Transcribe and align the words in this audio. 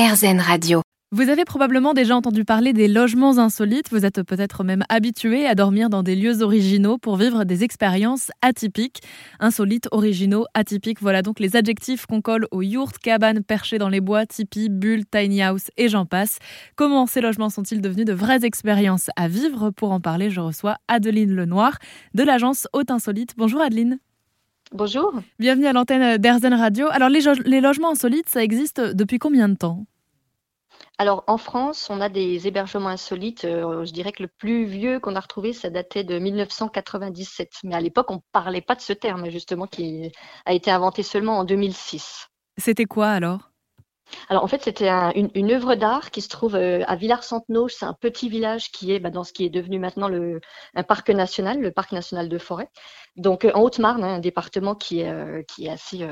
RZN 0.00 0.40
Radio. 0.40 0.80
Vous 1.12 1.28
avez 1.28 1.44
probablement 1.44 1.92
déjà 1.92 2.16
entendu 2.16 2.46
parler 2.46 2.72
des 2.72 2.88
logements 2.88 3.36
insolites. 3.36 3.90
Vous 3.90 4.06
êtes 4.06 4.22
peut-être 4.22 4.64
même 4.64 4.82
habitué 4.88 5.46
à 5.46 5.54
dormir 5.54 5.90
dans 5.90 6.02
des 6.02 6.16
lieux 6.16 6.40
originaux 6.40 6.96
pour 6.96 7.18
vivre 7.18 7.44
des 7.44 7.64
expériences 7.64 8.30
atypiques. 8.40 9.02
Insolites, 9.40 9.88
originaux, 9.90 10.46
atypiques, 10.54 11.02
voilà 11.02 11.20
donc 11.20 11.38
les 11.38 11.54
adjectifs 11.54 12.06
qu'on 12.06 12.22
colle 12.22 12.46
aux 12.50 12.62
yurts, 12.62 12.98
cabanes 12.98 13.42
perchées 13.42 13.76
dans 13.76 13.90
les 13.90 14.00
bois, 14.00 14.24
tipis, 14.24 14.70
bulles, 14.70 15.04
tiny 15.04 15.42
house 15.42 15.70
et 15.76 15.88
j'en 15.90 16.06
passe. 16.06 16.38
Comment 16.76 17.06
ces 17.06 17.20
logements 17.20 17.50
sont-ils 17.50 17.82
devenus 17.82 18.06
de 18.06 18.14
vraies 18.14 18.46
expériences 18.46 19.10
à 19.16 19.28
vivre? 19.28 19.68
Pour 19.68 19.92
en 19.92 20.00
parler, 20.00 20.30
je 20.30 20.40
reçois 20.40 20.78
Adeline 20.88 21.34
Lenoir 21.34 21.76
de 22.14 22.22
l'agence 22.22 22.66
Haute 22.72 22.90
Insolite. 22.90 23.34
Bonjour 23.36 23.60
Adeline. 23.60 23.98
Bonjour. 24.72 25.12
Bienvenue 25.40 25.66
à 25.66 25.72
l'antenne 25.72 26.16
d'Airzen 26.18 26.54
Radio. 26.54 26.86
Alors 26.92 27.08
les, 27.08 27.22
les 27.44 27.60
logements 27.60 27.90
insolites, 27.90 28.28
ça 28.28 28.42
existe 28.42 28.80
depuis 28.80 29.18
combien 29.18 29.48
de 29.48 29.56
temps? 29.56 29.84
Alors 31.00 31.24
en 31.28 31.38
France, 31.38 31.88
on 31.88 31.98
a 32.02 32.10
des 32.10 32.46
hébergements 32.46 32.90
insolites. 32.90 33.46
Euh, 33.46 33.86
je 33.86 33.92
dirais 33.94 34.12
que 34.12 34.22
le 34.22 34.28
plus 34.28 34.66
vieux 34.66 35.00
qu'on 35.00 35.16
a 35.16 35.20
retrouvé, 35.20 35.54
ça 35.54 35.70
datait 35.70 36.04
de 36.04 36.18
1997. 36.18 37.52
Mais 37.64 37.74
à 37.74 37.80
l'époque, 37.80 38.10
on 38.10 38.16
ne 38.16 38.20
parlait 38.32 38.60
pas 38.60 38.74
de 38.74 38.82
ce 38.82 38.92
terme, 38.92 39.30
justement, 39.30 39.66
qui 39.66 40.12
a 40.44 40.52
été 40.52 40.70
inventé 40.70 41.02
seulement 41.02 41.38
en 41.38 41.44
2006. 41.44 42.28
C'était 42.58 42.84
quoi 42.84 43.08
alors? 43.08 43.49
Alors 44.28 44.44
en 44.44 44.46
fait, 44.46 44.62
c'était 44.62 44.88
une, 44.88 45.52
œuvre 45.52 45.74
d'art 45.74 46.10
qui 46.10 46.20
se 46.20 46.28
trouve 46.28 46.54
euh, 46.54 46.82
à 46.86 46.96
Villars-Centenot. 46.96 47.68
C'est 47.68 47.84
un 47.84 47.94
petit 47.94 48.28
village 48.28 48.70
qui 48.70 48.92
est 48.92 49.00
bah, 49.00 49.10
dans 49.10 49.24
ce 49.24 49.32
qui 49.32 49.44
est 49.44 49.50
devenu 49.50 49.78
maintenant 49.78 50.08
le, 50.08 50.40
un 50.74 50.82
parc 50.82 51.10
national, 51.10 51.60
le 51.60 51.70
parc 51.70 51.92
national 51.92 52.28
de 52.28 52.38
forêt. 52.38 52.68
Donc 53.16 53.44
euh, 53.44 53.52
en 53.54 53.62
Haute-Marne, 53.62 54.04
hein, 54.04 54.14
un 54.14 54.18
département 54.20 54.74
qui 54.74 55.00
est, 55.00 55.12
est 55.58 55.68
assez 55.68 56.06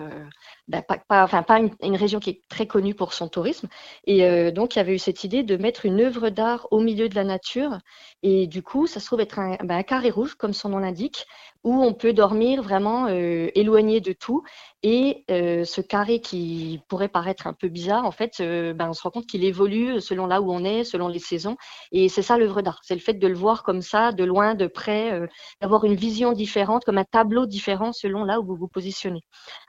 bah, 0.68 0.82
enfin, 1.08 1.42
pas 1.42 1.60
une, 1.60 1.96
région 1.96 2.20
qui 2.20 2.28
est 2.28 2.42
très 2.48 2.66
connue 2.66 2.94
pour 2.94 3.14
son 3.14 3.28
tourisme. 3.28 3.68
Et 4.04 4.26
euh, 4.26 4.50
donc, 4.50 4.76
il 4.76 4.78
y 4.78 4.80
avait 4.80 4.94
eu 4.94 4.98
cette 4.98 5.24
idée 5.24 5.42
de 5.42 5.56
mettre 5.56 5.86
une 5.86 6.00
œuvre 6.00 6.28
d'art 6.28 6.68
au 6.70 6.80
milieu 6.80 7.08
de 7.08 7.14
la 7.14 7.24
nature. 7.24 7.78
Et 8.22 8.46
du 8.46 8.62
coup, 8.62 8.86
ça 8.86 9.00
se 9.00 9.06
trouve 9.06 9.20
être 9.20 9.38
un, 9.38 9.56
bah, 9.64 9.82
carré 9.82 10.10
rouge, 10.10 10.34
comme 10.34 10.52
son 10.52 10.68
nom 10.68 10.78
l'indique, 10.78 11.26
où 11.64 11.82
on 11.82 11.92
peut 11.92 12.12
dormir 12.12 12.62
vraiment 12.62 13.06
euh, 13.06 13.48
éloigné 13.54 14.00
de 14.00 14.12
tout. 14.12 14.42
Et 14.82 15.24
euh, 15.30 15.64
ce 15.64 15.80
carré 15.80 16.20
qui 16.20 16.80
pourrait 16.88 17.08
paraître 17.08 17.46
un 17.46 17.52
peu 17.52 17.68
bizarre, 17.68 18.04
en 18.04 18.12
fait, 18.12 18.40
ben, 18.40 18.88
on 18.88 18.92
se 18.92 19.02
rend 19.02 19.10
compte 19.10 19.26
qu'il 19.26 19.44
évolue 19.44 20.00
selon 20.00 20.26
là 20.26 20.40
où 20.40 20.52
on 20.52 20.64
est, 20.64 20.84
selon 20.84 21.08
les 21.08 21.18
saisons. 21.18 21.56
Et 21.92 22.08
c'est 22.08 22.22
ça 22.22 22.38
l'œuvre 22.38 22.62
d'art. 22.62 22.80
C'est 22.82 22.94
le 22.94 23.00
fait 23.00 23.14
de 23.14 23.26
le 23.26 23.34
voir 23.34 23.62
comme 23.62 23.82
ça, 23.82 24.12
de 24.12 24.24
loin, 24.24 24.54
de 24.54 24.66
près, 24.66 25.20
d'avoir 25.60 25.84
une 25.84 25.94
vision 25.94 26.32
différente, 26.32 26.84
comme 26.84 26.98
un 26.98 27.04
tableau 27.04 27.46
différent 27.46 27.92
selon 27.92 28.24
là 28.24 28.40
où 28.40 28.44
vous 28.44 28.56
vous 28.56 28.68
positionnez. 28.68 29.22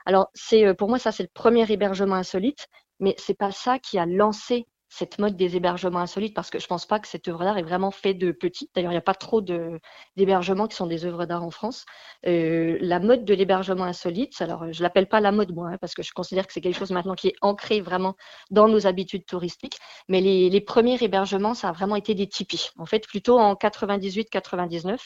Alors, 0.06 0.28
c'est 0.34 0.74
pour 0.74 0.88
moi, 0.88 0.98
ça, 0.98 1.12
c'est 1.12 1.24
le 1.24 1.30
premier 1.34 1.70
hébergement 1.70 2.14
insolite, 2.14 2.68
mais 3.00 3.14
c'est 3.18 3.36
pas 3.36 3.50
ça 3.50 3.78
qui 3.78 3.98
a 3.98 4.06
lancé 4.06 4.66
cette 4.90 5.20
mode 5.20 5.36
des 5.36 5.56
hébergements 5.56 6.00
insolites, 6.00 6.34
parce 6.34 6.50
que 6.50 6.58
je 6.58 6.66
pense 6.66 6.84
pas 6.84 6.98
que 6.98 7.06
cette 7.06 7.28
œuvre 7.28 7.44
d'art 7.44 7.56
est 7.56 7.62
vraiment 7.62 7.92
faite 7.92 8.18
de 8.18 8.32
petites. 8.32 8.70
D'ailleurs, 8.74 8.90
il 8.90 8.96
n'y 8.96 8.98
a 8.98 9.02
pas 9.02 9.14
trop 9.14 9.40
d'hébergements 9.40 10.66
qui 10.66 10.76
sont 10.76 10.88
des 10.88 11.04
œuvres 11.04 11.26
d'art 11.26 11.44
en 11.44 11.52
France. 11.52 11.86
Euh, 12.26 12.76
la 12.80 12.98
mode 12.98 13.24
de 13.24 13.32
l'hébergement 13.32 13.84
insolite, 13.84 14.42
alors 14.42 14.72
je 14.72 14.82
l'appelle 14.82 15.08
pas 15.08 15.20
la 15.20 15.30
mode 15.30 15.54
moi, 15.54 15.70
hein, 15.70 15.78
parce 15.80 15.94
que 15.94 16.02
je 16.02 16.12
considère 16.12 16.46
que 16.46 16.52
c'est 16.52 16.60
quelque 16.60 16.76
chose 16.78 16.90
maintenant 16.90 17.14
qui 17.14 17.28
est 17.28 17.36
ancré 17.40 17.80
vraiment 17.80 18.16
dans 18.50 18.66
nos 18.66 18.88
habitudes 18.88 19.24
touristiques. 19.26 19.78
Mais 20.08 20.20
les, 20.20 20.60
premiers 20.60 21.02
hébergements, 21.02 21.54
ça 21.54 21.68
a 21.68 21.72
vraiment 21.72 21.96
été 21.96 22.14
des 22.14 22.26
tipis. 22.26 22.70
En 22.76 22.84
fait, 22.84 23.06
plutôt 23.06 23.38
en 23.38 23.54
98-99. 23.54 24.98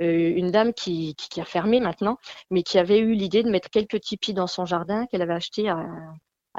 Euh, 0.00 0.32
une 0.36 0.50
dame 0.50 0.72
qui, 0.72 1.14
a 1.36 1.44
fermé 1.44 1.80
maintenant, 1.80 2.16
mais 2.50 2.62
qui 2.62 2.78
avait 2.78 2.98
eu 2.98 3.12
l'idée 3.14 3.42
de 3.42 3.50
mettre 3.50 3.68
quelques 3.70 4.00
tipis 4.00 4.32
dans 4.34 4.46
son 4.46 4.64
jardin 4.64 5.06
qu'elle 5.06 5.22
avait 5.22 5.34
acheté 5.34 5.68
à, 5.68 5.86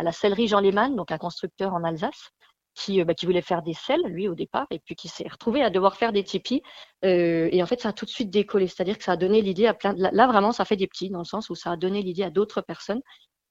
la 0.01 0.11
sellerie 0.11 0.47
Jean 0.47 0.59
Lehmann, 0.59 0.95
donc 0.95 1.11
un 1.11 1.17
constructeur 1.17 1.73
en 1.73 1.83
Alsace. 1.83 2.31
Qui, 2.75 3.03
bah, 3.03 3.13
qui, 3.13 3.27
voulait 3.27 3.41
faire 3.41 3.61
des 3.61 3.73
selles, 3.73 4.01
lui, 4.05 4.27
au 4.27 4.33
départ, 4.33 4.65
et 4.71 4.79
puis 4.79 4.95
qui 4.95 5.07
s'est 5.07 5.27
retrouvé 5.27 5.61
à 5.61 5.69
devoir 5.69 5.95
faire 5.95 6.11
des 6.11 6.23
tipis. 6.23 6.63
Euh, 7.05 7.47
et 7.51 7.61
en 7.61 7.67
fait, 7.67 7.79
ça 7.79 7.89
a 7.89 7.93
tout 7.93 8.05
de 8.05 8.09
suite 8.09 8.31
décollé. 8.31 8.67
C'est-à-dire 8.67 8.97
que 8.97 9.03
ça 9.03 9.11
a 9.11 9.17
donné 9.17 9.41
l'idée 9.41 9.67
à 9.67 9.75
plein. 9.75 9.93
Là, 9.95 10.27
vraiment, 10.27 10.51
ça 10.51 10.65
fait 10.65 10.75
des 10.75 10.87
petits, 10.87 11.09
dans 11.09 11.19
le 11.19 11.25
sens 11.25 11.49
où 11.51 11.55
ça 11.55 11.71
a 11.71 11.77
donné 11.77 12.01
l'idée 12.01 12.23
à 12.23 12.31
d'autres 12.31 12.61
personnes 12.61 13.01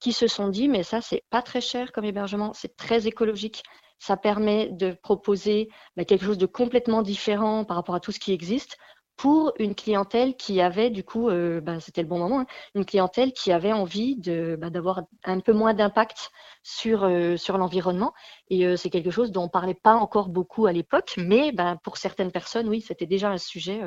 qui 0.02 0.12
se 0.12 0.26
sont 0.26 0.48
dit, 0.48 0.68
mais 0.68 0.82
ça, 0.82 1.00
c'est 1.00 1.22
pas 1.30 1.42
très 1.42 1.60
cher 1.60 1.92
comme 1.92 2.04
hébergement, 2.04 2.52
c'est 2.54 2.76
très 2.76 3.06
écologique. 3.06 3.62
Ça 4.00 4.16
permet 4.16 4.68
de 4.70 4.96
proposer 5.00 5.68
bah, 5.96 6.04
quelque 6.04 6.24
chose 6.24 6.38
de 6.38 6.46
complètement 6.46 7.02
différent 7.02 7.64
par 7.64 7.76
rapport 7.76 7.94
à 7.94 8.00
tout 8.00 8.10
ce 8.10 8.18
qui 8.18 8.32
existe 8.32 8.76
pour 9.16 9.52
une 9.60 9.76
clientèle 9.76 10.34
qui 10.34 10.60
avait 10.60 10.90
du 10.90 11.04
coup, 11.04 11.28
euh, 11.28 11.60
bah, 11.60 11.78
c'était 11.78 12.02
le 12.02 12.08
bon 12.08 12.18
moment, 12.18 12.40
hein, 12.40 12.46
une 12.74 12.84
clientèle 12.84 13.32
qui 13.32 13.52
avait 13.52 13.72
envie 13.72 14.16
d'avoir 14.16 15.02
un 15.22 15.38
peu 15.38 15.52
moins 15.52 15.74
d'impact 15.74 16.32
sur 16.62 17.04
euh, 17.04 17.36
sur 17.36 17.58
l'environnement. 17.58 18.12
Et 18.48 18.66
euh, 18.66 18.76
c'est 18.76 18.90
quelque 18.90 19.10
chose 19.10 19.32
dont 19.32 19.44
on 19.44 19.48
parlait 19.48 19.74
pas 19.74 19.94
encore 19.94 20.28
beaucoup 20.28 20.66
à 20.66 20.72
l'époque, 20.72 21.14
mais 21.16 21.52
bah, 21.52 21.76
pour 21.82 21.96
certaines 21.96 22.30
personnes, 22.30 22.68
oui, 22.68 22.80
c'était 22.80 23.06
déjà 23.06 23.30
un 23.30 23.38
sujet 23.38 23.80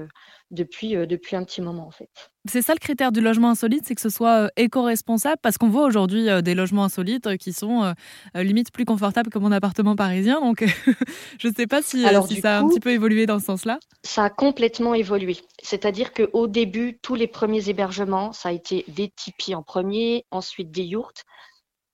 depuis 0.51 0.95
depuis 1.07 1.35
un 1.35 1.43
petit 1.43 1.61
moment 1.61 1.87
en 1.87 1.91
fait. 1.91 2.09
C'est 2.47 2.61
ça 2.61 2.73
le 2.73 2.79
critère 2.79 3.11
du 3.11 3.21
logement 3.21 3.49
insolite, 3.49 3.83
c'est 3.87 3.95
que 3.95 4.01
ce 4.01 4.09
soit 4.09 4.51
éco-responsable, 4.55 5.39
parce 5.41 5.57
qu'on 5.57 5.69
voit 5.69 5.85
aujourd'hui 5.85 6.27
des 6.43 6.53
logements 6.53 6.83
insolites 6.83 7.37
qui 7.37 7.53
sont 7.53 7.93
limite 8.35 8.71
plus 8.71 8.85
confortables 8.85 9.31
que 9.31 9.39
mon 9.39 9.51
appartement 9.51 9.95
parisien. 9.95 10.39
Donc, 10.41 10.63
je 11.39 11.47
ne 11.47 11.53
sais 11.53 11.65
pas 11.65 11.81
si, 11.81 12.05
si 12.27 12.41
ça 12.41 12.57
a 12.57 12.61
un 12.61 12.67
petit 12.67 12.79
peu 12.79 12.91
évolué 12.91 13.25
dans 13.25 13.39
ce 13.39 13.45
sens-là. 13.45 13.79
Ça 14.03 14.25
a 14.25 14.29
complètement 14.29 14.93
évolué 14.93 15.37
c'est-à-dire 15.65 16.13
qu'au 16.13 16.47
début, 16.47 16.99
tous 17.01 17.15
les 17.15 17.27
premiers 17.27 17.69
hébergements, 17.69 18.31
ça 18.31 18.49
a 18.49 18.51
été 18.51 18.85
des 18.87 19.09
tipis 19.09 19.55
en 19.55 19.63
premier, 19.63 20.25
ensuite 20.31 20.71
des 20.71 20.83
yourtes, 20.83 21.25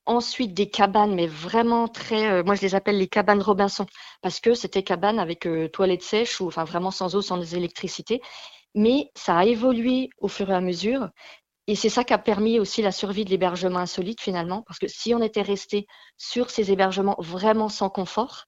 ensuite 0.06 0.54
des 0.54 0.70
cabanes, 0.70 1.16
mais 1.16 1.28
vraiment 1.28 1.88
très, 1.88 2.30
euh, 2.30 2.44
moi 2.44 2.56
je 2.56 2.62
les 2.62 2.76
appelle 2.76 2.98
les 2.98 3.08
cabanes 3.08 3.42
Robinson, 3.42 3.86
parce 4.22 4.40
que 4.40 4.54
c'était 4.54 4.84
cabanes 4.84 5.20
avec 5.20 5.46
euh, 5.46 5.68
toilettes 5.70 6.04
sèches 6.04 6.42
ou 6.42 6.50
vraiment 6.50 6.92
sans 6.92 7.16
eau, 7.16 7.22
sans 7.22 7.42
électricité. 7.56 8.22
Mais 8.76 9.12
ça 9.16 9.38
a 9.38 9.46
évolué 9.46 10.10
au 10.20 10.28
fur 10.28 10.50
et 10.50 10.54
à 10.56 10.62
mesure. 10.62 11.10
Et 11.68 11.76
c'est 11.76 11.90
ça 11.90 12.04
qui 12.04 12.14
a 12.14 12.18
permis 12.18 12.60
aussi 12.60 12.82
la 12.82 12.92
survie 12.92 13.26
de 13.26 13.30
l'hébergement 13.30 13.80
insolite 13.80 14.22
finalement, 14.22 14.64
parce 14.64 14.80
que 14.80 14.88
si 14.88 15.14
on 15.16 15.22
était 15.22 15.42
resté 15.42 15.88
sur 16.18 16.50
ces 16.50 16.72
hébergements 16.72 17.16
vraiment 17.20 17.70
sans 17.70 17.90
confort, 17.90 18.46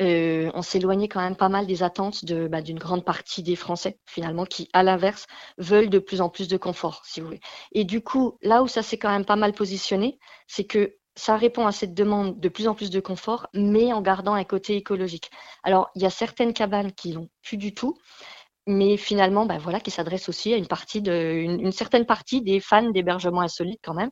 euh, 0.00 0.50
on 0.54 0.62
s'éloignait 0.62 1.08
quand 1.08 1.20
même 1.20 1.36
pas 1.36 1.48
mal 1.48 1.66
des 1.66 1.82
attentes 1.82 2.24
bah, 2.24 2.62
d'une 2.62 2.78
grande 2.78 3.04
partie 3.04 3.42
des 3.42 3.56
Français, 3.56 3.98
finalement, 4.06 4.44
qui, 4.44 4.68
à 4.72 4.82
l'inverse, 4.82 5.26
veulent 5.58 5.90
de 5.90 5.98
plus 5.98 6.20
en 6.20 6.28
plus 6.28 6.48
de 6.48 6.56
confort, 6.56 7.02
si 7.04 7.20
vous 7.20 7.26
voulez. 7.26 7.40
Et 7.72 7.84
du 7.84 8.00
coup, 8.00 8.38
là 8.42 8.62
où 8.62 8.68
ça 8.68 8.82
s'est 8.82 8.98
quand 8.98 9.10
même 9.10 9.24
pas 9.24 9.36
mal 9.36 9.52
positionné, 9.52 10.18
c'est 10.46 10.64
que 10.64 10.96
ça 11.18 11.36
répond 11.36 11.66
à 11.66 11.72
cette 11.72 11.94
demande 11.94 12.38
de 12.38 12.48
plus 12.48 12.68
en 12.68 12.74
plus 12.74 12.90
de 12.90 13.00
confort, 13.00 13.48
mais 13.52 13.92
en 13.92 14.00
gardant 14.00 14.34
un 14.34 14.44
côté 14.44 14.76
écologique. 14.76 15.32
Alors, 15.64 15.90
il 15.96 16.02
y 16.02 16.06
a 16.06 16.10
certaines 16.10 16.52
cabanes 16.52 16.92
qui 16.92 17.12
l'ont 17.12 17.28
plus 17.42 17.56
du 17.56 17.74
tout, 17.74 17.98
mais 18.68 18.98
finalement, 18.98 19.46
ben 19.46 19.58
voilà, 19.58 19.80
qui 19.80 19.90
s'adresse 19.90 20.28
aussi 20.28 20.52
à 20.52 20.58
une 20.58 20.66
partie 20.66 20.98
une, 20.98 21.72
certaine 21.72 22.04
partie 22.04 22.42
des 22.42 22.60
fans 22.60 22.90
d'hébergement 22.90 23.40
insolite 23.40 23.80
quand 23.82 23.94
même, 23.94 24.10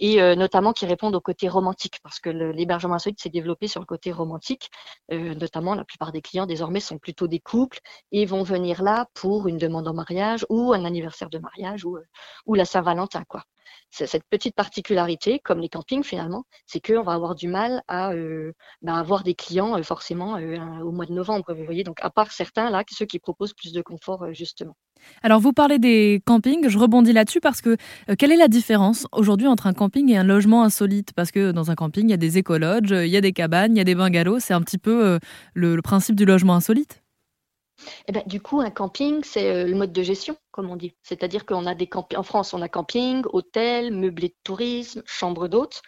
et 0.00 0.22
euh, 0.22 0.34
notamment 0.34 0.72
qui 0.72 0.86
répondent 0.86 1.14
au 1.14 1.20
côté 1.20 1.48
romantique, 1.48 1.98
parce 2.02 2.18
que 2.18 2.30
l'hébergement 2.30 2.94
insolite 2.94 3.20
s'est 3.20 3.28
développé 3.28 3.68
sur 3.68 3.80
le 3.80 3.86
côté 3.86 4.10
romantique. 4.10 4.70
Euh, 5.12 5.34
notamment, 5.34 5.74
la 5.74 5.84
plupart 5.84 6.10
des 6.10 6.22
clients 6.22 6.46
désormais 6.46 6.80
sont 6.80 6.98
plutôt 6.98 7.28
des 7.28 7.40
couples 7.40 7.80
et 8.10 8.24
vont 8.24 8.42
venir 8.42 8.82
là 8.82 9.06
pour 9.12 9.46
une 9.46 9.58
demande 9.58 9.86
en 9.86 9.94
mariage 9.94 10.46
ou 10.48 10.72
un 10.72 10.86
anniversaire 10.86 11.28
de 11.28 11.38
mariage 11.38 11.84
ou, 11.84 11.98
ou 12.46 12.54
la 12.54 12.64
Saint-Valentin, 12.64 13.24
quoi 13.28 13.44
cette 13.90 14.24
petite 14.30 14.54
particularité, 14.54 15.40
comme 15.42 15.60
les 15.60 15.68
campings 15.68 16.04
finalement, 16.04 16.44
c'est 16.66 16.80
qu'on 16.80 17.02
va 17.02 17.12
avoir 17.12 17.34
du 17.34 17.48
mal 17.48 17.82
à 17.88 18.12
euh, 18.12 18.52
bah, 18.82 18.94
avoir 18.94 19.24
des 19.24 19.34
clients 19.34 19.76
euh, 19.76 19.82
forcément 19.82 20.36
euh, 20.36 20.58
au 20.82 20.92
mois 20.92 21.06
de 21.06 21.12
novembre. 21.12 21.54
Vous 21.54 21.64
voyez, 21.64 21.84
donc 21.84 21.98
à 22.02 22.10
part 22.10 22.32
certains 22.32 22.70
là, 22.70 22.84
ceux 22.90 23.06
qui 23.06 23.18
proposent 23.18 23.54
plus 23.54 23.72
de 23.72 23.82
confort 23.82 24.32
justement. 24.32 24.76
Alors 25.22 25.40
vous 25.40 25.52
parlez 25.52 25.78
des 25.78 26.20
campings, 26.26 26.68
je 26.68 26.76
rebondis 26.76 27.12
là-dessus 27.12 27.40
parce 27.40 27.60
que 27.60 27.76
quelle 28.18 28.32
est 28.32 28.36
la 28.36 28.48
différence 28.48 29.06
aujourd'hui 29.12 29.46
entre 29.46 29.68
un 29.68 29.72
camping 29.72 30.10
et 30.10 30.16
un 30.16 30.24
logement 30.24 30.64
insolite? 30.64 31.12
Parce 31.14 31.30
que 31.30 31.52
dans 31.52 31.70
un 31.70 31.76
camping, 31.76 32.08
il 32.08 32.10
y 32.10 32.14
a 32.14 32.18
des 32.18 32.36
écologes, 32.36 32.90
il 32.90 33.06
y 33.06 33.16
a 33.16 33.20
des 33.20 33.32
cabanes, 33.32 33.76
il 33.76 33.78
y 33.78 33.80
a 33.80 33.84
des 33.84 33.94
bungalows, 33.94 34.40
c'est 34.40 34.54
un 34.54 34.60
petit 34.60 34.78
peu 34.78 35.20
le 35.54 35.82
principe 35.82 36.16
du 36.16 36.24
logement 36.24 36.54
insolite. 36.54 36.97
Eh 38.06 38.12
ben, 38.12 38.22
du 38.26 38.40
coup, 38.40 38.60
un 38.60 38.70
camping, 38.70 39.22
c'est 39.24 39.50
euh, 39.50 39.66
le 39.66 39.74
mode 39.74 39.92
de 39.92 40.02
gestion, 40.02 40.36
comme 40.50 40.70
on 40.70 40.76
dit. 40.76 40.94
C'est-à-dire 41.02 41.46
qu'on 41.46 41.66
a 41.66 41.74
des 41.74 41.88
en 42.16 42.22
France, 42.22 42.54
on 42.54 42.62
a 42.62 42.68
camping, 42.68 43.22
hôtel, 43.32 43.92
meublé 43.92 44.28
de 44.28 44.36
tourisme, 44.44 45.02
chambre 45.06 45.48
d'hôtes, 45.48 45.82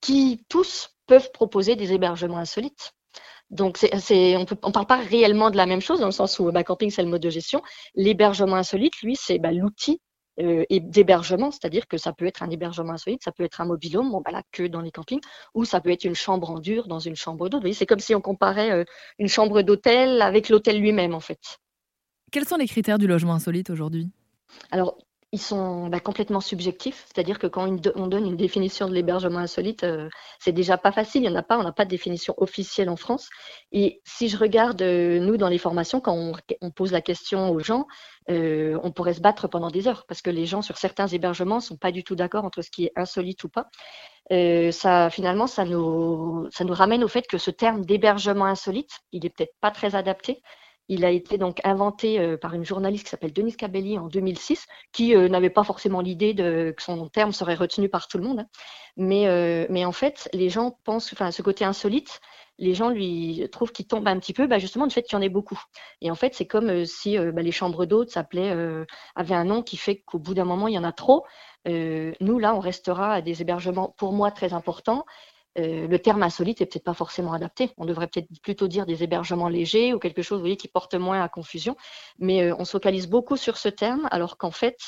qui 0.00 0.44
tous 0.48 0.96
peuvent 1.06 1.30
proposer 1.32 1.76
des 1.76 1.92
hébergements 1.92 2.38
insolites. 2.38 2.92
Donc, 3.50 3.78
on 3.82 3.88
ne 3.88 4.72
parle 4.72 4.86
pas 4.86 4.98
réellement 4.98 5.50
de 5.50 5.56
la 5.56 5.66
même 5.66 5.80
chose 5.80 6.00
dans 6.00 6.06
le 6.06 6.12
sens 6.12 6.38
où 6.38 6.52
bah, 6.52 6.62
camping, 6.62 6.90
c'est 6.90 7.02
le 7.02 7.08
mode 7.08 7.22
de 7.22 7.30
gestion. 7.30 7.62
L'hébergement 7.94 8.56
insolite, 8.56 9.00
lui, 9.02 9.16
c'est 9.16 9.38
bah, 9.38 9.50
l'outil 9.50 10.00
euh, 10.40 10.64
et 10.70 10.80
d'hébergement, 10.80 11.50
c'est-à-dire 11.50 11.86
que 11.86 11.98
ça 11.98 12.12
peut 12.12 12.26
être 12.26 12.42
un 12.42 12.50
hébergement 12.50 12.92
insolite, 12.92 13.22
ça 13.22 13.32
peut 13.32 13.44
être 13.44 13.60
un 13.60 13.66
mobilhome, 13.66 14.10
bon, 14.10 14.20
bah 14.20 14.30
là, 14.30 14.42
que 14.52 14.66
dans 14.66 14.80
les 14.80 14.90
campings, 14.90 15.20
ou 15.54 15.64
ça 15.64 15.80
peut 15.80 15.90
être 15.90 16.04
une 16.04 16.14
chambre 16.14 16.50
en 16.50 16.58
dur 16.58 16.86
dans 16.88 16.98
une 16.98 17.16
chambre 17.16 17.48
d'hôtel. 17.48 17.74
C'est 17.74 17.86
comme 17.86 18.00
si 18.00 18.14
on 18.14 18.20
comparait 18.20 18.70
euh, 18.70 18.84
une 19.18 19.28
chambre 19.28 19.62
d'hôtel 19.62 20.22
avec 20.22 20.48
l'hôtel 20.48 20.80
lui-même, 20.80 21.14
en 21.14 21.20
fait. 21.20 21.58
Quels 22.32 22.46
sont 22.46 22.56
les 22.56 22.66
critères 22.66 22.98
du 22.98 23.06
logement 23.06 23.34
insolite 23.34 23.70
aujourd'hui? 23.70 24.08
Alors, 24.70 24.98
ils 25.32 25.40
sont 25.40 25.86
bah, 25.88 26.00
complètement 26.00 26.40
subjectifs. 26.40 27.04
C'est-à-dire 27.06 27.38
que 27.38 27.46
quand 27.46 27.68
on 27.94 28.06
donne 28.08 28.26
une 28.26 28.36
définition 28.36 28.88
de 28.88 28.94
l'hébergement 28.94 29.38
insolite, 29.38 29.84
euh, 29.84 30.08
c'est 30.40 30.52
déjà 30.52 30.76
pas 30.76 30.90
facile. 30.90 31.22
Il 31.22 31.28
n'y 31.28 31.36
en 31.36 31.38
a 31.38 31.42
pas, 31.44 31.58
on 31.58 31.62
n'a 31.62 31.72
pas 31.72 31.84
de 31.84 31.90
définition 31.90 32.34
officielle 32.36 32.90
en 32.90 32.96
France. 32.96 33.28
Et 33.70 34.00
si 34.04 34.28
je 34.28 34.36
regarde, 34.36 34.82
euh, 34.82 35.20
nous, 35.20 35.36
dans 35.36 35.48
les 35.48 35.58
formations, 35.58 36.00
quand 36.00 36.32
on, 36.60 36.70
pose 36.70 36.90
la 36.90 37.00
question 37.00 37.50
aux 37.50 37.60
gens, 37.60 37.86
euh, 38.28 38.78
on 38.82 38.90
pourrait 38.90 39.14
se 39.14 39.20
battre 39.20 39.46
pendant 39.46 39.70
des 39.70 39.86
heures 39.86 40.04
parce 40.06 40.20
que 40.20 40.30
les 40.30 40.46
gens 40.46 40.62
sur 40.62 40.78
certains 40.78 41.06
hébergements 41.06 41.60
sont 41.60 41.76
pas 41.76 41.92
du 41.92 42.02
tout 42.02 42.16
d'accord 42.16 42.44
entre 42.44 42.62
ce 42.62 42.70
qui 42.70 42.86
est 42.86 42.92
insolite 42.96 43.44
ou 43.44 43.48
pas. 43.48 43.68
ça, 44.72 45.10
finalement, 45.10 45.46
ça 45.46 45.64
nous, 45.64 46.48
ça 46.50 46.64
nous 46.64 46.74
ramène 46.74 47.04
au 47.04 47.08
fait 47.08 47.26
que 47.26 47.38
ce 47.38 47.50
terme 47.52 47.84
d'hébergement 47.84 48.46
insolite, 48.46 49.00
il 49.12 49.24
est 49.26 49.30
peut-être 49.30 49.54
pas 49.60 49.70
très 49.70 49.94
adapté 49.94 50.42
il 50.90 51.04
a 51.04 51.10
été 51.10 51.38
donc 51.38 51.60
inventé 51.62 52.18
euh, 52.18 52.36
par 52.36 52.52
une 52.52 52.64
journaliste 52.64 53.04
qui 53.04 53.10
s'appelle 53.10 53.32
Denise 53.32 53.56
Cabelli 53.56 53.96
en 53.96 54.08
2006, 54.08 54.66
qui 54.92 55.14
euh, 55.14 55.28
n'avait 55.28 55.48
pas 55.48 55.62
forcément 55.62 56.00
l'idée 56.00 56.34
que 56.34 56.82
son 56.82 57.08
terme 57.08 57.30
serait 57.32 57.54
retenu 57.54 57.88
par 57.88 58.08
tout 58.08 58.18
le 58.18 58.24
monde. 58.24 58.40
Hein. 58.40 58.46
Mais, 58.96 59.28
euh, 59.28 59.66
mais 59.70 59.84
en 59.84 59.92
fait, 59.92 60.28
les 60.32 60.48
gens 60.48 60.76
pensent, 60.82 61.12
enfin, 61.12 61.30
ce 61.30 61.42
côté 61.42 61.64
insolite, 61.64 62.20
les 62.58 62.74
gens 62.74 62.90
lui 62.90 63.48
trouvent 63.52 63.70
qu'il 63.70 63.86
tombe 63.86 64.06
un 64.08 64.18
petit 64.18 64.32
peu, 64.32 64.48
bah, 64.48 64.58
justement, 64.58 64.88
du 64.88 64.92
fait 64.92 65.02
qu'il 65.02 65.14
y 65.14 65.16
en 65.16 65.22
ait 65.22 65.28
beaucoup. 65.28 65.62
Et 66.00 66.10
en 66.10 66.16
fait, 66.16 66.34
c'est 66.34 66.46
comme 66.46 66.84
si 66.84 67.16
bah, 67.16 67.40
les 67.40 67.52
chambres 67.52 67.86
d'hôtes 67.86 68.10
s'appelaient, 68.10 68.52
avaient 69.14 69.34
un 69.34 69.44
nom 69.44 69.62
qui 69.62 69.76
fait 69.76 70.00
qu'au 70.00 70.18
bout 70.18 70.34
d'un 70.34 70.44
moment, 70.44 70.66
il 70.66 70.74
y 70.74 70.78
en 70.78 70.84
a 70.84 70.92
trop. 70.92 71.24
nous, 71.66 72.38
là, 72.38 72.54
on 72.54 72.60
restera 72.60 73.14
à 73.14 73.20
des 73.22 73.40
hébergements, 73.40 73.94
pour 73.96 74.12
moi, 74.12 74.30
très 74.30 74.52
importants 74.52 75.06
euh, 75.58 75.88
le 75.88 75.98
terme 75.98 76.22
insolite 76.22 76.60
est 76.60 76.66
peut-être 76.66 76.84
pas 76.84 76.94
forcément 76.94 77.32
adapté. 77.32 77.70
On 77.76 77.84
devrait 77.84 78.06
peut-être 78.06 78.28
plutôt 78.42 78.68
dire 78.68 78.86
des 78.86 79.02
hébergements 79.02 79.48
légers 79.48 79.92
ou 79.92 79.98
quelque 79.98 80.22
chose, 80.22 80.42
qui 80.56 80.68
porte 80.68 80.94
moins 80.94 81.22
à 81.22 81.28
confusion. 81.28 81.76
Mais 82.18 82.42
euh, 82.42 82.54
on 82.58 82.64
se 82.64 82.72
focalise 82.72 83.08
beaucoup 83.08 83.36
sur 83.36 83.56
ce 83.56 83.68
terme, 83.68 84.08
alors 84.10 84.36
qu'en 84.36 84.52
fait, 84.52 84.78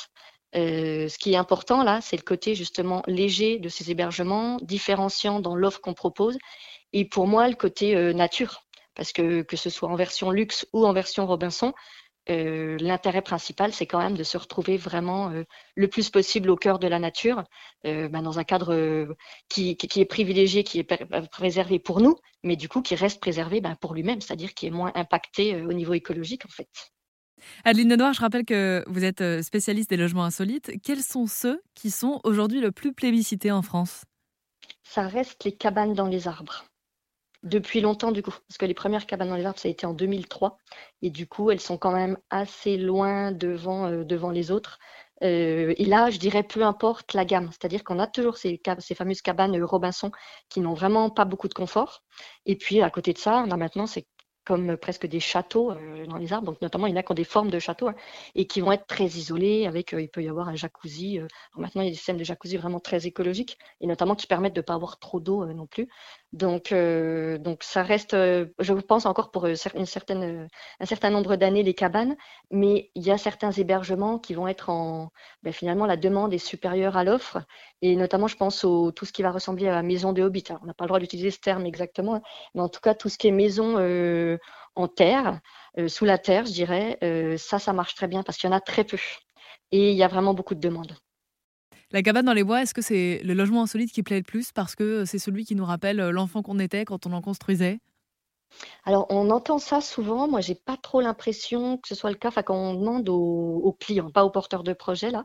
euh, 0.54 1.08
ce 1.08 1.18
qui 1.18 1.32
est 1.32 1.36
important 1.36 1.82
là, 1.82 2.00
c'est 2.00 2.16
le 2.16 2.22
côté 2.22 2.54
justement 2.54 3.02
léger 3.06 3.58
de 3.58 3.68
ces 3.68 3.90
hébergements, 3.90 4.58
différenciant 4.62 5.40
dans 5.40 5.56
l'offre 5.56 5.80
qu'on 5.80 5.94
propose, 5.94 6.38
et 6.92 7.06
pour 7.06 7.26
moi 7.26 7.48
le 7.48 7.54
côté 7.54 7.94
nature, 8.12 8.66
parce 8.94 9.12
que 9.12 9.42
que 9.42 9.56
ce 9.56 9.70
soit 9.70 9.88
en 9.88 9.96
version 9.96 10.30
luxe 10.30 10.66
ou 10.74 10.86
en 10.86 10.92
version 10.92 11.26
Robinson, 11.26 11.72
euh, 12.30 12.76
l'intérêt 12.78 13.22
principal, 13.22 13.72
c'est 13.72 13.86
quand 13.86 13.98
même 13.98 14.16
de 14.16 14.22
se 14.22 14.38
retrouver 14.38 14.76
vraiment 14.76 15.30
euh, 15.30 15.44
le 15.74 15.88
plus 15.88 16.08
possible 16.08 16.50
au 16.50 16.56
cœur 16.56 16.78
de 16.78 16.86
la 16.86 16.98
nature, 16.98 17.42
euh, 17.84 18.08
ben, 18.08 18.22
dans 18.22 18.38
un 18.38 18.44
cadre 18.44 19.16
qui, 19.48 19.76
est 19.96 20.04
privilégié, 20.04 20.62
qui 20.62 20.78
est 20.78 21.28
préservé 21.30 21.78
pour 21.78 22.00
nous, 22.00 22.16
mais 22.44 22.56
du 22.56 22.68
coup 22.68 22.80
qui 22.80 22.94
reste 22.94 23.20
préservé 23.20 23.60
ben, 23.60 23.74
pour 23.80 23.94
lui-même, 23.94 24.20
c'est-à-dire 24.20 24.54
qui 24.54 24.66
est 24.66 24.70
moins 24.70 24.92
impacté 24.94 25.60
au 25.62 25.72
niveau 25.72 25.94
écologique 25.94 26.44
en 26.46 26.50
fait. 26.50 26.68
Adeline 27.64 27.90
Lenoir, 27.90 28.12
je 28.12 28.20
rappelle 28.20 28.44
que 28.44 28.84
vous 28.86 29.02
êtes 29.02 29.42
spécialiste 29.42 29.90
des 29.90 29.96
logements 29.96 30.24
insolites. 30.24 30.70
Quels 30.84 31.02
sont 31.02 31.26
ceux 31.26 31.60
qui 31.74 31.90
sont 31.90 32.20
aujourd'hui 32.22 32.60
le 32.60 32.70
plus 32.70 32.92
plébiscités 32.92 33.50
en 33.50 33.62
France? 33.62 34.04
Ça 34.84 35.08
reste 35.08 35.42
les 35.42 35.52
cabanes 35.52 35.94
dans 35.94 36.06
les 36.06 36.28
arbres 36.28 36.66
depuis 37.42 37.80
longtemps 37.80 38.12
du 38.12 38.22
coup, 38.22 38.34
parce 38.48 38.58
que 38.58 38.66
les 38.66 38.74
premières 38.74 39.06
cabanes 39.06 39.28
dans 39.28 39.36
les 39.36 39.46
arbres, 39.46 39.58
ça 39.58 39.68
a 39.68 39.70
été 39.70 39.86
en 39.86 39.94
2003, 39.94 40.58
et 41.02 41.10
du 41.10 41.26
coup, 41.26 41.50
elles 41.50 41.60
sont 41.60 41.78
quand 41.78 41.92
même 41.92 42.18
assez 42.30 42.76
loin 42.76 43.32
devant, 43.32 43.86
euh, 43.86 44.04
devant 44.04 44.30
les 44.30 44.50
autres. 44.50 44.78
Euh, 45.22 45.74
et 45.76 45.84
là, 45.84 46.10
je 46.10 46.18
dirais 46.18 46.42
peu 46.42 46.62
importe 46.64 47.14
la 47.14 47.24
gamme, 47.24 47.48
c'est-à-dire 47.52 47.84
qu'on 47.84 47.98
a 47.98 48.06
toujours 48.06 48.36
ces, 48.36 48.60
fameuses 48.96 49.22
cabanes 49.22 49.60
Robinson 49.62 50.10
qui 50.48 50.60
n'ont 50.60 50.74
vraiment 50.74 51.10
pas 51.10 51.24
beaucoup 51.24 51.48
de 51.48 51.54
confort. 51.54 52.02
Et 52.46 52.56
puis 52.56 52.82
à 52.82 52.90
côté 52.90 53.12
de 53.12 53.18
ça, 53.18 53.44
on 53.46 53.50
a 53.50 53.56
maintenant 53.56 53.86
ces 53.86 54.06
comme 54.44 54.76
presque 54.76 55.06
des 55.06 55.20
châteaux 55.20 55.70
euh, 55.70 56.06
dans 56.06 56.16
les 56.16 56.32
arbres. 56.32 56.46
Donc, 56.46 56.60
notamment, 56.62 56.86
il 56.86 56.90
y 56.90 56.92
en 56.94 56.96
a 56.96 57.02
qui 57.04 57.12
ont 57.12 57.14
des 57.14 57.24
formes 57.24 57.50
de 57.50 57.58
châteaux 57.58 57.88
hein, 57.88 57.94
et 58.34 58.46
qui 58.46 58.60
vont 58.60 58.72
être 58.72 58.86
très 58.86 59.04
isolés. 59.04 59.66
Avec, 59.66 59.94
euh, 59.94 60.02
il 60.02 60.08
peut 60.08 60.22
y 60.22 60.28
avoir 60.28 60.48
un 60.48 60.56
jacuzzi. 60.56 61.20
Maintenant, 61.56 61.82
il 61.82 61.84
y 61.84 61.88
a 61.88 61.90
des 61.90 61.96
systèmes 61.96 62.16
de 62.16 62.24
jacuzzi 62.24 62.56
vraiment 62.56 62.80
très 62.80 63.06
écologiques 63.06 63.58
et 63.80 63.86
notamment 63.86 64.16
qui 64.16 64.26
permettent 64.26 64.54
de 64.54 64.60
ne 64.60 64.64
pas 64.64 64.74
avoir 64.74 64.98
trop 64.98 65.20
d'eau 65.20 65.46
non 65.46 65.66
plus. 65.66 65.88
Donc, 66.32 66.72
donc, 66.72 67.62
ça 67.62 67.82
reste, 67.82 68.12
je 68.12 68.72
pense 68.72 69.04
encore 69.04 69.30
pour 69.30 69.46
certaine, 69.54 70.48
un 70.80 70.86
certain 70.86 71.10
nombre 71.10 71.36
d'années 71.36 71.62
les 71.62 71.74
cabanes, 71.74 72.16
mais 72.50 72.90
il 72.94 73.02
y 73.02 73.10
a 73.10 73.18
certains 73.18 73.52
hébergements 73.52 74.18
qui 74.18 74.32
vont 74.32 74.48
être 74.48 74.70
en, 74.70 75.10
ben, 75.42 75.52
finalement, 75.52 75.84
la 75.84 75.98
demande 75.98 76.32
est 76.32 76.38
supérieure 76.38 76.96
à 76.96 77.04
l'offre 77.04 77.38
et 77.82 77.96
notamment, 77.96 78.28
je 78.28 78.36
pense 78.36 78.64
au 78.64 78.92
tout 78.92 79.04
ce 79.04 79.12
qui 79.12 79.22
va 79.22 79.30
ressembler 79.30 79.68
à 79.68 79.74
la 79.74 79.82
maison 79.82 80.14
de 80.14 80.22
Hobbit. 80.22 80.44
on 80.62 80.66
n'a 80.66 80.74
pas 80.74 80.84
le 80.84 80.88
droit 80.88 81.00
d'utiliser 81.00 81.30
ce 81.30 81.40
terme 81.40 81.66
exactement, 81.66 82.22
mais 82.54 82.62
en 82.62 82.68
tout 82.70 82.80
cas, 82.80 82.94
tout 82.94 83.10
ce 83.10 83.18
qui 83.18 83.28
est 83.28 83.32
maison 83.32 83.76
en 84.74 84.88
terre, 84.88 85.40
euh, 85.78 85.88
sous 85.88 86.04
la 86.04 86.18
terre, 86.18 86.46
je 86.46 86.52
dirais, 86.52 86.98
euh, 87.02 87.36
ça, 87.36 87.58
ça 87.58 87.72
marche 87.72 87.94
très 87.94 88.08
bien 88.08 88.22
parce 88.22 88.38
qu'il 88.38 88.48
y 88.48 88.52
en 88.52 88.56
a 88.56 88.60
très 88.60 88.84
peu. 88.84 88.98
Et 89.70 89.90
il 89.92 89.96
y 89.96 90.02
a 90.02 90.08
vraiment 90.08 90.34
beaucoup 90.34 90.54
de 90.54 90.60
demandes. 90.60 90.96
La 91.92 92.02
cabane 92.02 92.24
dans 92.24 92.32
les 92.32 92.44
bois, 92.44 92.62
est-ce 92.62 92.72
que 92.72 92.80
c'est 92.80 93.20
le 93.22 93.34
logement 93.34 93.62
insolite 93.62 93.92
qui 93.92 94.02
plaît 94.02 94.16
le 94.16 94.22
plus 94.22 94.50
parce 94.50 94.74
que 94.74 95.04
c'est 95.04 95.18
celui 95.18 95.44
qui 95.44 95.54
nous 95.54 95.64
rappelle 95.64 96.00
euh, 96.00 96.10
l'enfant 96.10 96.42
qu'on 96.42 96.58
était 96.58 96.86
quand 96.86 97.06
on 97.06 97.12
en 97.12 97.20
construisait? 97.20 97.80
Alors, 98.84 99.06
on 99.10 99.30
entend 99.30 99.58
ça 99.58 99.80
souvent. 99.80 100.26
Moi, 100.26 100.40
j'ai 100.40 100.54
pas 100.54 100.76
trop 100.76 101.00
l'impression 101.00 101.76
que 101.76 101.88
ce 101.88 101.94
soit 101.94 102.10
le 102.10 102.16
cas. 102.16 102.28
Enfin, 102.28 102.42
quand 102.42 102.56
on 102.56 102.74
demande 102.74 103.08
aux, 103.08 103.76
clients, 103.78 104.10
pas 104.10 104.24
aux 104.24 104.30
porteurs 104.30 104.62
de 104.62 104.72
projet, 104.72 105.10
là, 105.10 105.24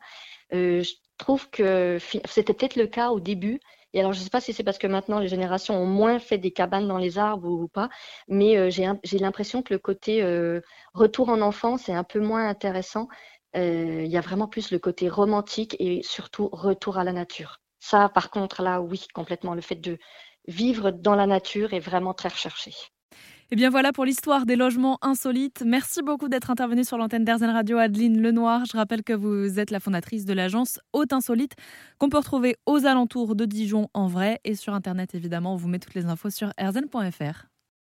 je 0.52 0.90
trouve 1.18 1.50
que 1.50 1.98
c'était 2.26 2.54
peut-être 2.54 2.78
le 2.78 2.88
cas 2.88 3.10
au 3.10 3.20
début, 3.20 3.60
et 3.94 4.00
alors, 4.00 4.14
je 4.14 4.20
ne 4.20 4.24
sais 4.26 4.30
pas 4.30 4.42
si 4.42 4.54
c'est 4.54 4.64
parce 4.64 4.78
que 4.78 4.88
maintenant 4.88 5.20
les 5.20 5.28
générations 5.28 5.76
ont 5.76 5.86
moins 5.86 6.20
fait 6.20 6.38
des 6.38 6.52
cabanes 6.52 6.88
dans 6.88 6.98
les 6.98 7.18
arbres 7.18 7.48
ou, 7.50 7.68
pas, 7.68 7.90
mais 8.28 8.58
euh, 8.58 8.70
j'ai 8.70 9.18
l'impression 9.18 9.64
que 9.64 9.74
le 9.74 9.80
côté 9.80 10.22
euh, 10.22 10.62
retour 10.94 11.30
en 11.30 11.42
enfance 11.42 11.88
est 11.90 11.94
un 11.94 12.04
peu 12.04 12.20
moins 12.20 12.48
intéressant. 12.48 13.08
Euh, 13.56 14.04
il 14.04 14.12
y 14.12 14.18
a 14.18 14.22
vraiment 14.22 14.48
plus 14.48 14.72
le 14.72 14.80
côté 14.80 15.10
romantique 15.10 15.76
et 15.80 16.04
surtout 16.04 16.50
retour 16.52 16.98
à 16.98 17.04
la 17.04 17.14
nature. 17.14 17.60
Ça, 17.80 18.10
par 18.10 18.30
contre, 18.30 18.62
là, 18.62 18.82
oui, 18.82 19.08
complètement. 19.14 19.54
Le 19.54 19.62
fait 19.62 19.76
de 19.76 19.98
vivre 20.48 20.92
dans 20.92 21.16
la 21.16 21.28
nature 21.28 21.74
est 21.74 21.80
vraiment 21.80 22.14
très 22.14 22.30
recherché. 22.30 22.72
Et 23.50 23.54
eh 23.54 23.56
bien 23.56 23.70
voilà 23.70 23.94
pour 23.94 24.04
l'histoire 24.04 24.46
des 24.46 24.58
logements 24.58 24.98
insolites. 25.02 25.64
Merci 25.66 26.02
beaucoup 26.02 26.28
d'être 26.28 26.52
intervenue 26.52 26.84
sur 26.84 26.98
l'antenne 26.98 27.24
d'Airzen 27.24 27.50
Radio 27.50 27.78
Adeline 27.78 28.22
Lenoir. 28.22 28.66
Je 28.66 28.76
rappelle 28.76 29.04
que 29.04 29.14
vous 29.14 29.58
êtes 29.58 29.72
la 29.72 29.80
fondatrice 29.80 30.26
de 30.26 30.34
l'agence 30.34 30.82
Haute 30.92 31.14
Insolite 31.14 31.54
qu'on 31.98 32.10
peut 32.10 32.18
retrouver 32.18 32.58
aux 32.66 32.86
alentours 32.86 33.38
de 33.38 33.46
Dijon 33.46 33.88
en 33.94 34.08
vrai 34.08 34.42
et 34.44 34.56
sur 34.56 34.74
internet 34.74 35.16
évidemment. 35.16 35.54
On 35.54 35.56
vous 35.56 35.70
met 35.70 35.80
toutes 35.80 35.96
les 35.96 36.08
infos 36.08 36.30
sur 36.30 36.52
airzen.fr. 36.58 37.48